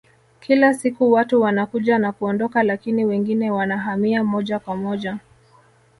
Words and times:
Kila 0.39 0.73
siku 0.73 1.11
watu 1.11 1.41
wanakuja 1.41 1.99
na 1.99 2.11
kuondoka 2.11 2.63
lakini 2.63 3.05
wengine 3.05 3.51
wanahamia 3.51 4.23
moja 4.23 4.59
kwa 4.59 4.75
moja 4.75 5.17